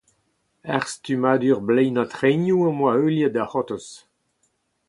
Ur 0.73 0.83
stummadur 0.91 1.59
bleinañ 1.67 2.07
trenioù 2.11 2.61
am 2.67 2.77
boa 2.79 2.93
heuliet, 2.95 3.33
da 3.35 3.43
c’hortoz. 3.49 3.87